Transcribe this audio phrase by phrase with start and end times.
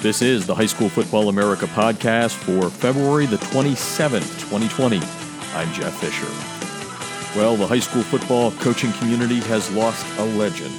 [0.00, 5.00] This is the High School Football America podcast for February the 27th, 2020.
[5.54, 7.36] I'm Jeff Fisher.
[7.36, 10.72] Well, the high school football coaching community has lost a legend.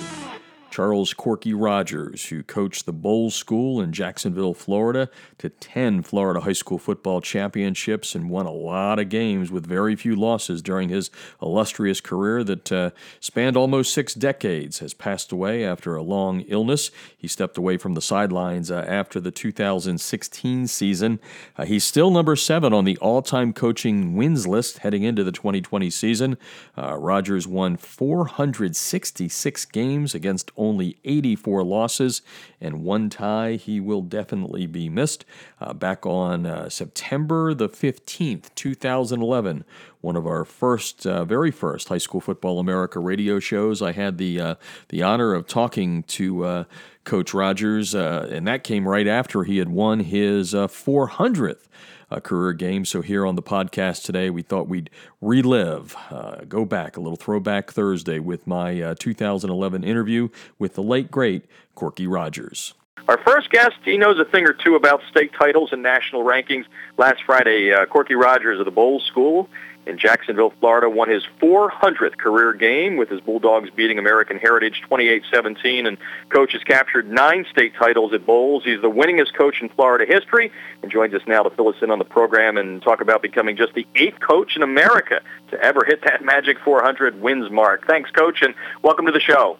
[0.71, 6.53] Charles Corky Rogers, who coached the Bolles School in Jacksonville, Florida, to 10 Florida high
[6.53, 11.09] school football championships and won a lot of games with very few losses during his
[11.41, 16.91] illustrious career that uh, spanned almost six decades, has passed away after a long illness.
[17.17, 21.19] He stepped away from the sidelines uh, after the 2016 season.
[21.57, 25.31] Uh, he's still number seven on the all time coaching wins list heading into the
[25.31, 26.37] 2020 season.
[26.77, 32.21] Uh, Rogers won 466 games against only only 84 losses
[32.61, 33.53] and one tie.
[33.55, 35.25] He will definitely be missed.
[35.59, 39.65] Uh, back on uh, September the 15th, 2011,
[40.01, 44.17] one of our first, uh, very first High School Football America radio shows, I had
[44.17, 44.55] the, uh,
[44.89, 46.63] the honor of talking to uh,
[47.03, 51.67] Coach Rogers, uh, and that came right after he had won his 400th
[52.11, 52.85] uh, career game.
[52.85, 54.89] So here on the podcast today, we thought we'd
[55.21, 60.83] relive, uh, go back a little throwback Thursday with my uh, 2011 interview with the
[60.83, 62.73] late great Corky Rogers.
[63.07, 66.65] Our first guest, he knows a thing or two about state titles and national rankings.
[66.97, 69.49] Last Friday, uh, Corky Rogers of the Bolles School
[69.89, 75.87] in Jacksonville, Florida, won his 400th career game with his Bulldogs beating American Heritage 28-17.
[75.87, 75.97] And
[76.29, 78.63] coach has captured nine state titles at Bolles.
[78.63, 80.51] He's the winningest coach in Florida history
[80.81, 83.57] and joins us now to fill us in on the program and talk about becoming
[83.57, 87.85] just the eighth coach in America to ever hit that magic 400 wins mark.
[87.87, 89.57] Thanks, coach, and welcome to the show.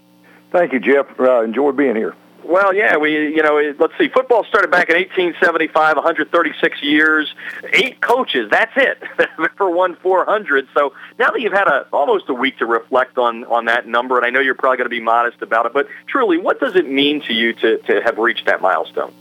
[0.51, 1.07] Thank you, Jeff.
[1.19, 2.15] Uh, enjoy being here.
[2.43, 4.07] Well, yeah, we you know let's see.
[4.07, 7.33] Football started back in 1875, 136 years,
[7.73, 8.49] eight coaches.
[8.49, 9.01] That's it
[9.57, 10.67] for one 400.
[10.73, 14.17] So now that you've had a almost a week to reflect on on that number,
[14.17, 16.75] and I know you're probably going to be modest about it, but truly, what does
[16.75, 19.13] it mean to you to to have reached that milestone?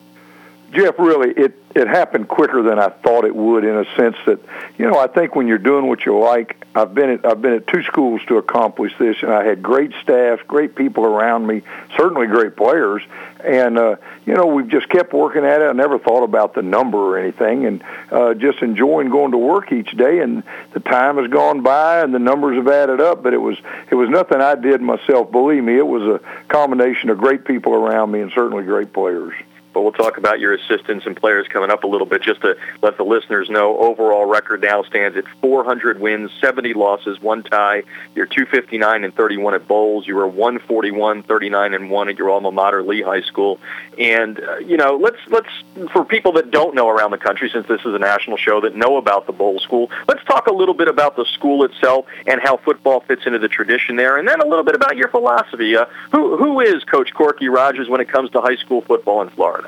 [0.73, 3.65] Jeff, really, it it happened quicker than I thought it would.
[3.65, 4.39] In a sense that,
[4.77, 7.55] you know, I think when you're doing what you like, I've been at I've been
[7.55, 11.63] at two schools to accomplish this, and I had great staff, great people around me,
[11.97, 13.03] certainly great players,
[13.43, 15.65] and uh, you know, we've just kept working at it.
[15.65, 19.73] I never thought about the number or anything, and uh, just enjoying going to work
[19.73, 20.21] each day.
[20.21, 20.43] And
[20.73, 23.23] the time has gone by, and the numbers have added up.
[23.23, 23.57] But it was
[23.91, 25.33] it was nothing I did myself.
[25.33, 29.33] Believe me, it was a combination of great people around me and certainly great players
[29.79, 32.57] but we'll talk about your assistants and players coming up a little bit just to
[32.83, 33.79] let the listeners know.
[33.79, 37.85] Overall record now stands at 400 wins, 70 losses, one tie.
[38.17, 40.05] You're 259 and 31 at Bolles.
[40.05, 43.61] You were 141, 39 and one at your alma mater, Lee High School.
[43.97, 45.49] And uh, you know, let's let's
[45.93, 48.75] for people that don't know around the country, since this is a national show that
[48.75, 52.41] know about the Bolles School, let's talk a little bit about the school itself and
[52.41, 55.77] how football fits into the tradition there, and then a little bit about your philosophy.
[55.77, 59.29] Uh, who who is Coach Corky Rogers when it comes to high school football in
[59.31, 59.68] Florida?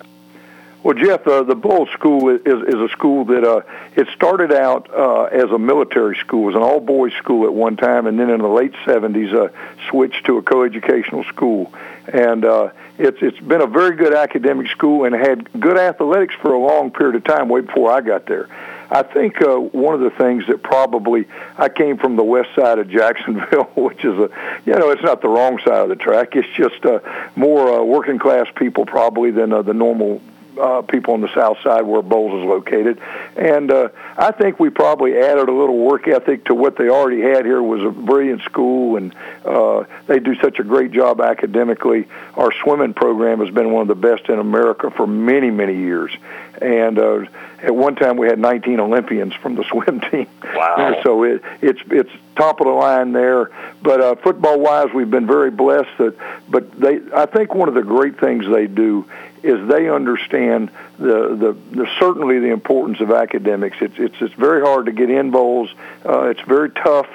[0.83, 3.61] Well, Jeff, uh, the Bolles School is, is a school that uh,
[3.97, 6.45] it started out uh, as a military school.
[6.45, 9.53] Was an all-boys school at one time, and then in the late 70s uh,
[9.91, 11.71] switched to a coeducational school.
[12.11, 16.55] And uh, it's it's been a very good academic school and had good athletics for
[16.55, 18.49] a long period of time, way before I got there.
[18.91, 22.79] I think uh, one of the things that probably I came from the west side
[22.79, 24.31] of Jacksonville, which is a
[24.65, 26.35] you know it's not the wrong side of the track.
[26.37, 27.01] It's just uh,
[27.37, 30.23] more uh, working class people probably than uh, the normal
[30.59, 33.01] uh, people on the south side where Bolles is located.
[33.37, 37.21] And uh, I think we probably added a little work ethic to what they already
[37.21, 42.09] had here was a brilliant school, and uh, they do such a great job academically.
[42.35, 46.13] Our swimming program has been one of the best in America for many, many years.
[46.61, 47.25] And uh,
[47.63, 50.27] at one time we had 19 Olympians from the swim team.
[50.55, 51.01] Wow!
[51.03, 53.51] So it, it's it's top of the line there.
[53.83, 55.91] But uh, football wise, we've been very blessed.
[55.99, 56.17] That,
[56.49, 59.07] but they, I think one of the great things they do
[59.43, 63.79] is they understand the, the, the certainly the importance of academics.
[63.81, 65.71] It's it's it's very hard to get in Bolles.
[66.05, 67.09] Uh, it's very tough,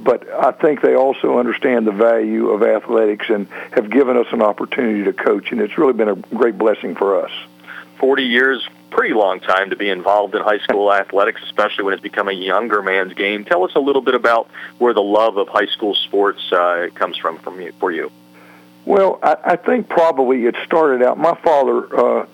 [0.00, 4.42] but I think they also understand the value of athletics and have given us an
[4.42, 7.32] opportunity to coach, and it's really been a great blessing for us.
[7.98, 12.02] Forty years, pretty long time to be involved in high school athletics, especially when it's
[12.02, 13.44] become a younger man's game.
[13.44, 17.16] Tell us a little bit about where the love of high school sports uh, comes
[17.16, 18.10] from from you, for you.
[18.84, 21.18] Well, I, I think probably it started out.
[21.18, 22.26] My father, uh,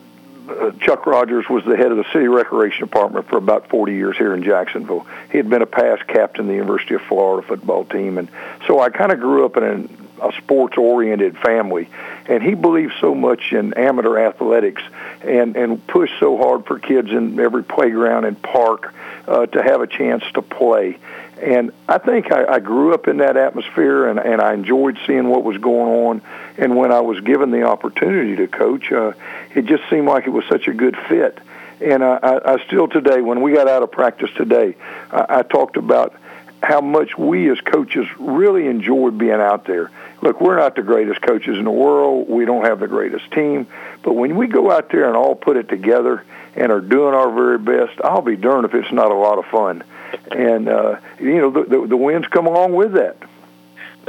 [0.49, 4.17] uh, Chuck Rogers, was the head of the city recreation department for about 40 years
[4.17, 5.07] here in Jacksonville.
[5.31, 8.29] He had been a past captain of the University of Florida football team, and
[8.67, 11.89] so I kind of grew up in an, a sports-oriented family.
[12.27, 14.83] And he believed so much in amateur athletics,
[15.23, 18.95] and and pushed so hard for kids in every playground and park
[19.27, 20.99] uh, to have a chance to play.
[21.41, 25.29] And I think I, I grew up in that atmosphere, and, and I enjoyed seeing
[25.29, 26.23] what was going on.
[26.57, 29.13] And when I was given the opportunity to coach, uh,
[29.55, 31.39] it just seemed like it was such a good fit.
[31.81, 34.77] And I, I, I still today, when we got out of practice today,
[35.11, 36.15] I, I talked about
[36.63, 39.91] how much we as coaches really enjoy being out there.
[40.21, 42.29] Look, we're not the greatest coaches in the world.
[42.29, 43.67] We don't have the greatest team.
[44.03, 46.25] But when we go out there and all put it together
[46.57, 49.47] and are doing our very best, I'll be darned if it's not a lot of
[49.47, 49.85] fun.
[50.31, 53.17] And, uh, you know, the, the, the wins come along with that.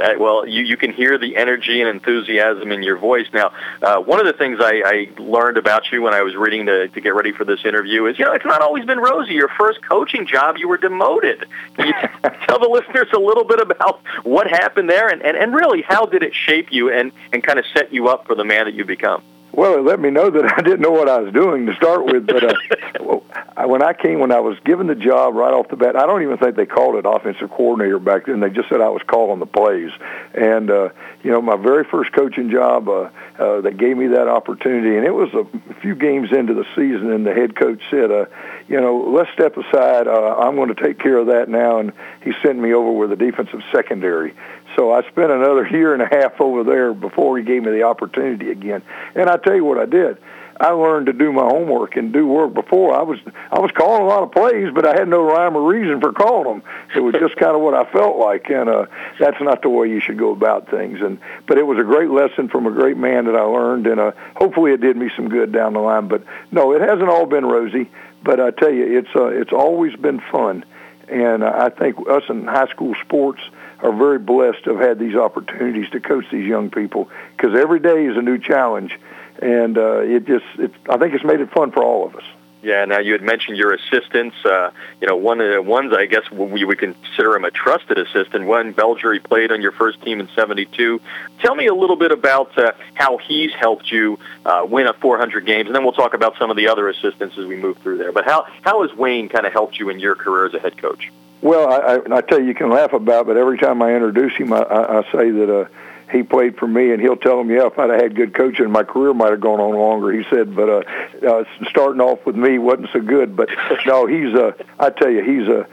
[0.00, 3.26] Uh, well, you, you can hear the energy and enthusiasm in your voice.
[3.32, 3.52] Now,
[3.82, 6.88] uh, one of the things I, I learned about you when I was reading to,
[6.88, 9.34] to get ready for this interview is, you know, it's not always been rosy.
[9.34, 11.46] Your first coaching job, you were demoted.
[11.76, 11.92] Can you
[12.46, 16.06] tell the listeners a little bit about what happened there and, and, and really how
[16.06, 18.74] did it shape you and, and kind of set you up for the man that
[18.74, 19.22] you become?
[19.52, 22.04] Well, it let me know that I didn't know what I was doing to start
[22.04, 22.26] with.
[22.26, 25.96] But uh, when I came, when I was given the job right off the bat,
[25.96, 28.40] I don't even think they called it offensive coordinator back then.
[28.40, 29.90] They just said I was calling the plays.
[30.34, 30.90] And uh,
[31.22, 35.04] you know, my very first coaching job, uh, uh, they gave me that opportunity, and
[35.04, 38.26] it was a few games into the season, and the head coach said, uh,
[38.68, 40.06] you know, let's step aside.
[40.06, 41.92] Uh, I'm going to take care of that now, and
[42.22, 44.34] he sent me over with the defensive secondary.
[44.76, 47.82] So I spent another year and a half over there before he gave me the
[47.82, 48.82] opportunity again.
[49.14, 50.18] And I tell you what I did.
[50.60, 52.94] I learned to do my homework and do work before.
[52.94, 53.18] I was
[53.50, 56.12] I was calling a lot of plays, but I had no rhyme or reason for
[56.12, 56.62] calling them.
[56.94, 58.84] It was just kind of what I felt like, and uh,
[59.18, 61.00] that's not the way you should go about things.
[61.00, 63.98] And but it was a great lesson from a great man that I learned, and
[63.98, 66.08] uh, hopefully it did me some good down the line.
[66.08, 67.90] But no, it hasn't all been rosy.
[68.22, 70.66] But I tell you, it's uh, it's always been fun,
[71.08, 73.40] and uh, I think us in high school sports
[73.82, 77.80] are very blessed to have had these opportunities to coach these young people because every
[77.80, 78.98] day is a new challenge,
[79.40, 82.24] and uh, it just it, I think it's made it fun for all of us.
[82.62, 82.84] Yeah.
[82.84, 84.36] Now you had mentioned your assistants.
[84.44, 87.98] Uh, you know, one of the ones I guess we would consider him a trusted
[87.98, 88.46] assistant.
[88.46, 91.00] Wayne Belger, he played on your first team in '72.
[91.40, 95.46] Tell me a little bit about uh, how he's helped you uh, win a 400
[95.46, 97.98] games, and then we'll talk about some of the other assistants as we move through
[97.98, 98.12] there.
[98.12, 100.76] But how how has Wayne kind of helped you in your career as a head
[100.76, 101.10] coach?
[101.42, 103.94] Well, I, I, I tell you, you can laugh about, it, but every time I
[103.94, 105.68] introduce him, I, I, I say that uh,
[106.12, 108.70] he played for me, and he'll tell them, yeah, if I'd have had good coaching,
[108.70, 110.12] my career might have gone on longer.
[110.12, 113.36] He said, but uh, uh, starting off with me wasn't so good.
[113.36, 113.48] But
[113.86, 114.48] no, he's a.
[114.48, 115.66] Uh, I tell you, he's a.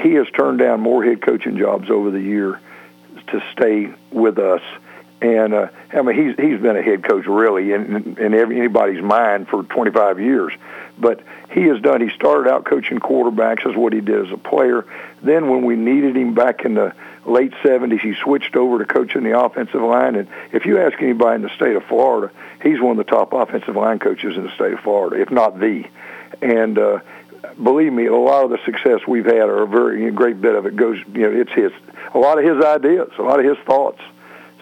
[0.00, 2.58] He has turned down more head coaching jobs over the year
[3.28, 4.62] to stay with us.
[5.22, 9.00] And uh, I mean, he's he's been a head coach really in in every, anybody's
[9.00, 10.52] mind for 25 years.
[10.98, 11.20] But
[11.52, 12.00] he has done.
[12.00, 14.84] He started out coaching quarterbacks, is what he did as a player.
[15.22, 16.92] Then, when we needed him back in the
[17.24, 20.16] late 70s, he switched over to coaching the offensive line.
[20.16, 23.32] And if you ask anybody in the state of Florida, he's one of the top
[23.32, 25.84] offensive line coaches in the state of Florida, if not the.
[26.40, 26.98] And uh,
[27.62, 30.56] believe me, a lot of the success we've had, or a very a great bit
[30.56, 30.98] of it, goes.
[31.14, 31.70] You know, it's his.
[32.12, 34.00] A lot of his ideas, a lot of his thoughts.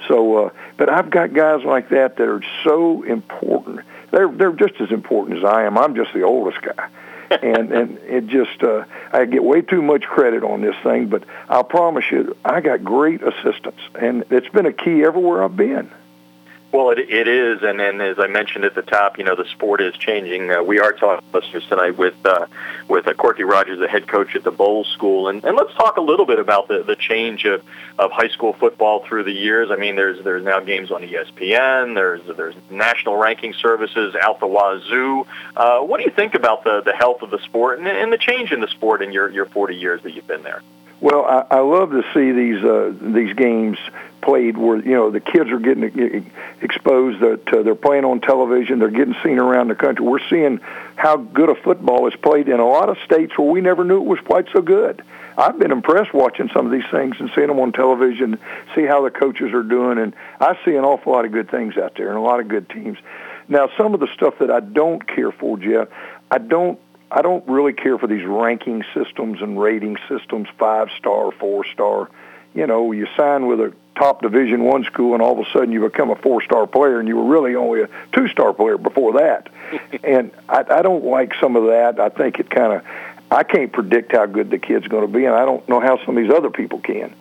[0.08, 3.80] So, uh, but I've got guys like that that are so important
[4.10, 5.78] they're they're just as important as I am.
[5.78, 6.88] I'm just the oldest guy.
[7.42, 11.22] and and it just uh, I get way too much credit on this thing, but
[11.48, 15.90] I'll promise you, I got great assistance, and it's been a key everywhere I've been.
[16.72, 19.44] Well, it, it is, and then as I mentioned at the top, you know, the
[19.46, 20.52] sport is changing.
[20.52, 22.46] Uh, we are talking listeners tonight with uh,
[22.86, 25.96] with uh, Corky Rogers, the head coach at the Bolles School, and, and let's talk
[25.96, 27.64] a little bit about the, the change of,
[27.98, 29.72] of high school football through the years.
[29.72, 35.26] I mean, there's there's now games on ESPN, there's there's national ranking services the wazoo.
[35.56, 38.18] Uh, what do you think about the the health of the sport and, and the
[38.18, 40.62] change in the sport in your your 40 years that you've been there?
[41.00, 43.78] Well, I, I love to see these uh, these games
[44.20, 46.30] played where you know the kids are getting
[46.60, 50.04] exposed that uh, they're playing on television they're getting seen around the country.
[50.04, 50.60] We're seeing
[50.96, 53.96] how good a football is played in a lot of states where we never knew
[53.96, 55.02] it was quite so good.
[55.38, 58.38] I've been impressed watching some of these things and seeing them on television
[58.74, 61.78] see how the coaches are doing and i see an awful lot of good things
[61.78, 62.98] out there and a lot of good teams.
[63.48, 65.88] Now some of the stuff that i don't care for jeff
[66.30, 66.78] i don't
[67.10, 72.08] I don't really care for these ranking systems and rating systems, five star, four star.
[72.54, 75.72] You know, you sign with a top Division One school, and all of a sudden
[75.72, 79.48] you become a four-star player, and you were really only a two-star player before that.
[80.04, 82.00] and I, I don't like some of that.
[82.00, 82.82] I think it kind of
[83.30, 86.04] I can't predict how good the kid's going to be, and I don't know how
[86.04, 87.14] some of these other people can.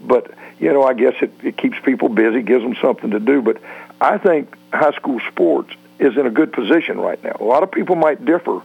[0.00, 3.42] But you know, I guess it, it keeps people busy, gives them something to do.
[3.42, 3.58] But
[4.00, 7.36] I think high school sports is in a good position right now.
[7.38, 8.60] A lot of people might differ,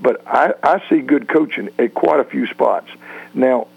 [0.00, 2.90] but I, I see good coaching at quite a few spots.
[3.34, 3.68] Now,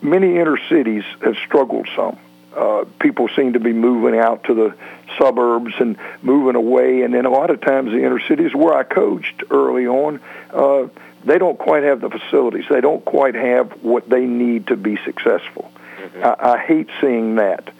[0.00, 2.18] many inner cities have struggled some
[2.56, 4.74] uh, people seem to be moving out to the
[5.18, 7.02] suburbs and moving away.
[7.02, 10.20] And then a lot of times the inner cities where I coached early on,
[10.52, 10.88] uh,
[11.24, 12.64] they don't quite have the facilities.
[12.68, 15.70] They don't quite have what they need to be successful.
[15.98, 16.24] Mm-hmm.
[16.24, 17.72] I, I hate seeing that.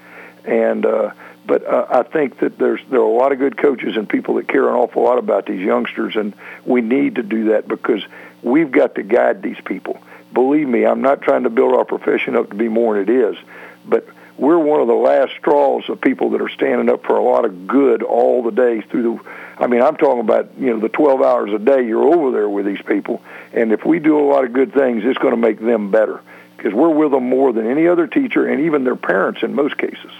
[0.44, 1.12] And uh,
[1.46, 4.34] but uh, I think that there's there are a lot of good coaches and people
[4.34, 8.02] that care an awful lot about these youngsters, and we need to do that because
[8.42, 10.00] we've got to guide these people.
[10.32, 13.20] Believe me, I'm not trying to build our profession up to be more than it
[13.30, 13.36] is,
[13.86, 14.06] but
[14.36, 17.44] we're one of the last straws of people that are standing up for a lot
[17.44, 19.30] of good all the day through the
[19.60, 22.48] I mean, I'm talking about, you know, the 12 hours a day you're over there
[22.48, 23.22] with these people.
[23.52, 26.22] And if we do a lot of good things, it's going to make them better
[26.56, 29.76] because we're with them more than any other teacher and even their parents in most
[29.76, 30.12] cases.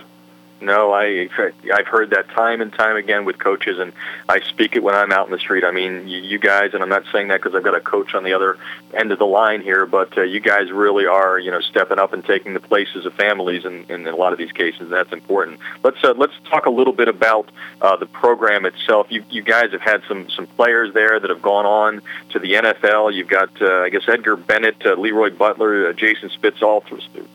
[0.61, 1.29] No, I
[1.73, 3.93] I've heard that time and time again with coaches, and
[4.29, 5.65] I speak it when I'm out in the street.
[5.65, 8.25] I mean, you, guys, and I'm not saying that because I've got a coach on
[8.25, 8.59] the other
[8.93, 12.13] end of the line here, but uh, you guys really are, you know, stepping up
[12.13, 14.91] and taking the places of families in, in a lot of these cases.
[14.91, 15.61] That's important.
[15.83, 17.51] Let's uh, let's talk a little bit about
[17.81, 19.07] uh, the program itself.
[19.11, 22.53] You you guys have had some some players there that have gone on to the
[22.53, 23.15] NFL.
[23.15, 26.85] You've got, uh, I guess, Edgar Bennett, uh, Leroy Butler, uh, Jason Spitz, all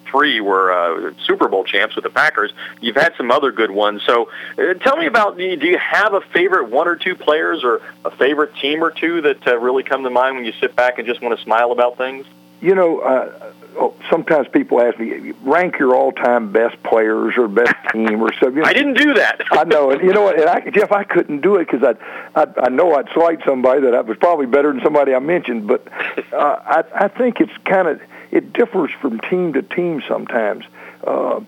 [0.10, 2.54] three were uh, Super Bowl champs with the Packers.
[2.82, 4.02] You've had some other good ones.
[4.06, 7.82] So uh, tell me about, do you have a favorite one or two players or
[8.04, 10.98] a favorite team or two that uh, really come to mind when you sit back
[10.98, 12.26] and just want to smile about things?
[12.62, 17.76] You know, uh, oh, sometimes people ask me, rank your all-time best players or best
[17.92, 18.56] team or something.
[18.56, 19.42] You know, I didn't do that.
[19.52, 22.40] I know, and you know what, and I, Jeff, I couldn't do it because I,
[22.40, 25.68] I, I know I'd slight somebody that I was probably better than somebody I mentioned,
[25.68, 25.86] but
[26.34, 30.66] uh, I, I think it's kind of it differs from team to team sometimes.
[31.06, 31.42] Uh,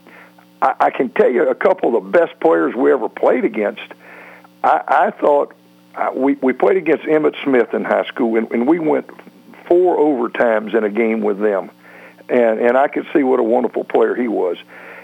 [0.61, 3.93] I, I can tell you a couple of the best players we ever played against.
[4.63, 5.55] I, I thought
[5.95, 9.09] uh, we we played against Emmitt Smith in high school, and, and we went
[9.67, 11.71] four overtimes in a game with them,
[12.29, 14.57] and and I could see what a wonderful player he was.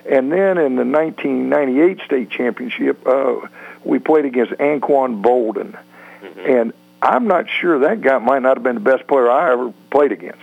[0.05, 3.47] And then in the 1998 state championship, uh,
[3.85, 5.77] we played against Anquan Boldin,
[6.21, 6.39] mm-hmm.
[6.39, 9.73] and I'm not sure that guy might not have been the best player I ever
[9.89, 10.41] played against,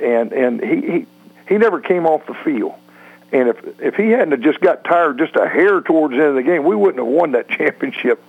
[0.00, 1.06] and and he he,
[1.48, 2.74] he never came off the field.
[3.32, 6.28] And if if he hadn't have just got tired just a hair towards the end
[6.30, 8.22] of the game, we wouldn't have won that championship.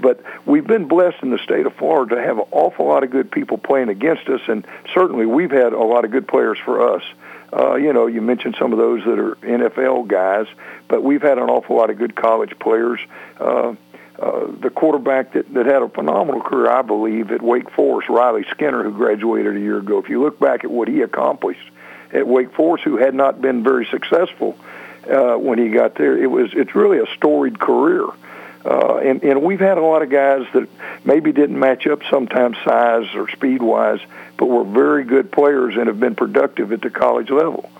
[0.00, 3.10] But we've been blessed in the state of Florida to have an awful lot of
[3.10, 6.94] good people playing against us, and certainly we've had a lot of good players for
[6.94, 7.02] us.
[7.52, 10.46] Uh, you know, you mentioned some of those that are NFL guys,
[10.88, 13.00] but we've had an awful lot of good college players.
[13.38, 13.74] Uh,
[14.20, 18.44] uh, the quarterback that, that had a phenomenal career, I believe, at Wake Forest, Riley
[18.50, 19.98] Skinner, who graduated a year ago.
[19.98, 21.70] If you look back at what he accomplished,
[22.12, 24.58] at Wake Forest who had not been very successful
[25.10, 26.16] uh, when he got there.
[26.16, 28.04] It was it's really a storied career.
[28.62, 30.68] Uh, and, and we've had a lot of guys that
[31.02, 34.00] maybe didn't match up sometimes size or speed wise,
[34.36, 37.70] but were very good players and have been productive at the college level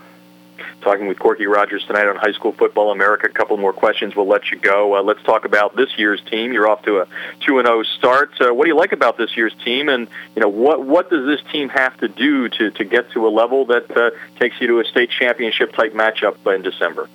[0.81, 3.27] talking with Corky Rogers tonight on High School Football America.
[3.27, 4.17] A couple more questions.
[4.17, 4.97] We'll let you go.
[4.97, 6.53] Uh, let's talk about this year's team.
[6.53, 7.07] You're off to a
[7.41, 8.33] two and zero oh start.
[8.41, 9.89] Uh, what do you like about this year's team?
[9.89, 13.27] And you know what what does this team have to do to to get to
[13.27, 17.09] a level that uh, takes you to a state championship type matchup in December?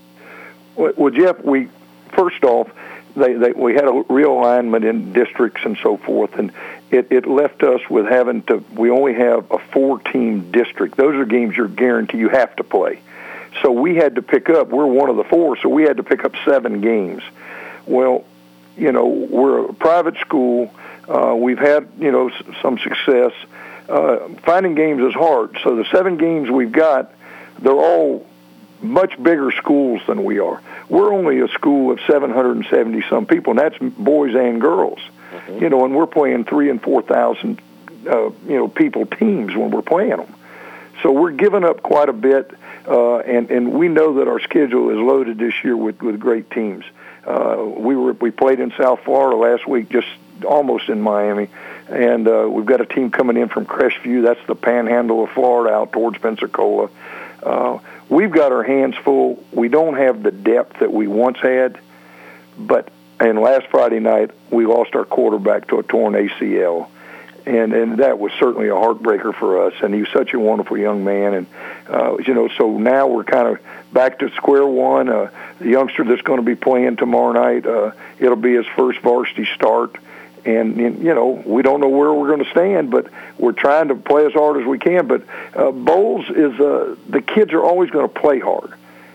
[0.75, 1.70] Well, well Jeff, we
[2.14, 2.70] first off.
[3.18, 6.52] They, they, we had a realignment in districts and so forth, and
[6.92, 8.62] it, it left us with having to.
[8.74, 10.98] We only have a four-team district.
[10.98, 13.02] Those are games you're guaranteed you have to play.
[13.62, 16.04] So we had to pick up, we're one of the four, so we had to
[16.04, 17.24] pick up seven games.
[17.86, 18.26] Well,
[18.78, 20.74] you know, we're a private school.
[21.08, 23.32] Uh, we've had, you know, s- some success.
[23.88, 25.58] Uh, finding games is hard.
[25.64, 27.14] So the seven games we've got,
[27.60, 28.26] they're all
[28.82, 30.62] much bigger schools than we are.
[30.90, 35.00] We're only a school of 770 some people, and that's boys and girls.
[35.32, 35.64] Mm-hmm.
[35.64, 37.62] You know, and we're playing three and four thousand,
[38.08, 40.34] uh, you know, people teams when we're playing them.
[41.02, 42.52] So we're giving up quite a bit.
[42.88, 46.52] Uh, and and we know that our schedule is loaded this year with with great
[46.52, 46.86] teams.
[47.25, 50.08] Uh, we were we played in South Florida last week, just
[50.48, 51.50] almost in Miami,
[51.90, 54.24] and uh, we've got a team coming in from Crestview.
[54.24, 56.90] That's the Panhandle of Florida, out towards Pensacola.
[57.42, 59.44] Uh, we've got our hands full.
[59.52, 61.80] We don't have the depth that we once had,
[62.56, 66.90] but and last Friday night we lost our quarterback to a torn ACL
[67.46, 69.74] and and that was certainly a heartbreaker for us.
[69.82, 71.48] And he was such a wonderful young man, and
[71.88, 73.60] uh, you know, so now we're kind of
[73.94, 75.10] back to square one.
[75.10, 79.00] Uh, the youngster that's going to be playing tomorrow night, uh, it'll be his first
[79.00, 79.96] varsity start.
[80.44, 83.88] And, and you know we don't know where we're going to stand, but we're trying
[83.88, 85.08] to play as hard as we can.
[85.08, 85.24] But
[85.56, 88.74] uh, Bolles is uh, the kids are always going to play hard.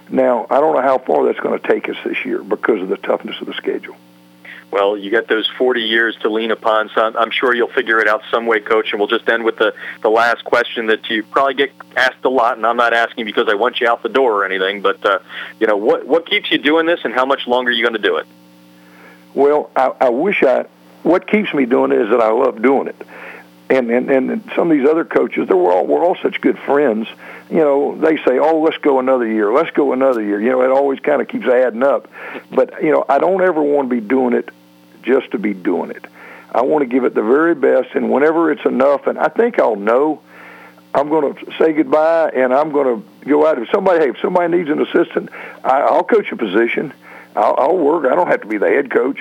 [0.09, 2.89] Now I don't know how far that's going to take us this year because of
[2.89, 3.97] the toughness of the schedule.
[4.71, 8.07] Well, you get those 40 years to lean upon, so I'm sure you'll figure it
[8.07, 8.93] out some way, Coach.
[8.93, 12.29] And we'll just end with the, the last question that you probably get asked a
[12.29, 15.05] lot, and I'm not asking because I want you out the door or anything, but,
[15.05, 15.19] uh,
[15.59, 18.01] you know, what, what keeps you doing this, and how much longer are you going
[18.01, 18.27] to do it?
[19.35, 20.67] Well, I, I wish I,
[21.03, 22.97] what keeps me doing it is that I love doing it.
[23.71, 27.07] And, and and some of these other coaches, they're all we're all such good friends.
[27.49, 29.53] You know, they say, "Oh, let's go another year.
[29.53, 32.11] Let's go another year." You know, it always kind of keeps adding up.
[32.51, 34.49] But you know, I don't ever want to be doing it
[35.03, 36.05] just to be doing it.
[36.53, 39.59] I want to give it the very best, and whenever it's enough, and I think
[39.59, 40.21] I'll know,
[40.93, 43.59] I'm going to say goodbye, and I'm going to go out.
[43.59, 45.31] If somebody, hey, if somebody needs an assistant,
[45.63, 46.93] I, I'll coach a position.
[47.37, 48.11] I'll, I'll work.
[48.11, 49.21] I don't have to be the head coach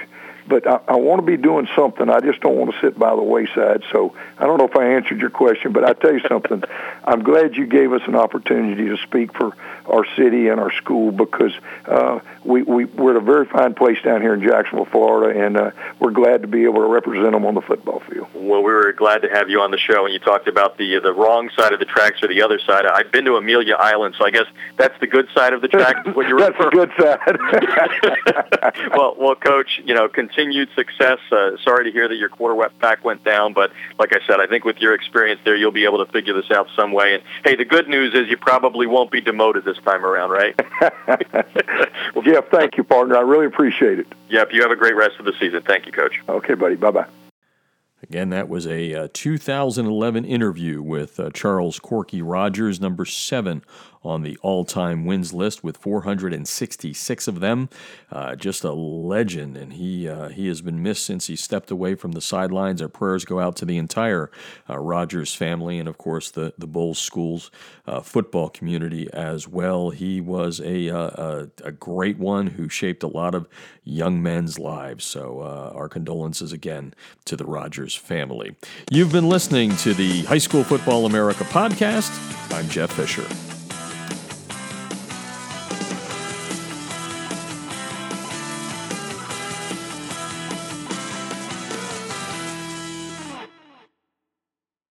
[0.50, 2.10] but I, I want to be doing something.
[2.10, 3.84] I just don't want to sit by the wayside.
[3.92, 6.64] So I don't know if I answered your question, but I tell you something.
[7.06, 11.12] I'm glad you gave us an opportunity to speak for our city and our school
[11.12, 11.54] because
[11.86, 15.58] uh, we, we we're at a very fine place down here in Jacksonville, Florida, and
[15.58, 18.28] uh, we're glad to be able to represent them on the football field.
[18.34, 21.00] Well, we were glad to have you on the show, and you talked about the
[21.00, 22.86] the wrong side of the tracks or the other side.
[22.86, 24.46] I've been to Amelia Island, so I guess
[24.78, 26.06] that's the good side of the track.
[26.16, 28.90] What you're that's the good side.
[28.96, 30.08] well, well, coach, you know,
[30.40, 31.18] continued success.
[31.32, 34.64] Uh, sorry to hear that your quarterback went down, but like I said, I think
[34.64, 37.16] with your experience there, you'll be able to figure this out some way.
[37.16, 40.58] And hey, the good news is you probably won't be demoted this time around, right?
[42.16, 43.18] well, Jeff, thank you, partner.
[43.18, 44.08] I really appreciate it.
[44.30, 45.62] Yep, you have a great rest of the season.
[45.68, 46.14] Thank you, Coach.
[46.30, 46.76] Okay, buddy.
[46.76, 47.08] Bye bye.
[48.02, 53.62] Again, that was a uh, 2011 interview with uh, Charles Corky Rogers, number seven
[54.04, 57.70] on the all time wins list with 466 of them.
[58.12, 61.96] Uh, just a legend, and he, uh, he has been missed since he stepped away
[61.96, 62.82] from the sidelines.
[62.82, 64.32] Our prayers go out to the entire
[64.70, 67.52] uh, Rogers family and, of course, the, the Bolles Schools
[67.86, 69.90] uh, football community as well.
[69.90, 73.48] He was a, uh, a, a, great one who shaped a lot of
[73.84, 75.06] young men's lives.
[75.06, 76.94] So, uh, our condolences again
[77.26, 78.56] to the Rogers family.
[78.92, 82.12] You've been listening to the High School Football America podcast.
[82.54, 83.26] I'm Jeff Fisher.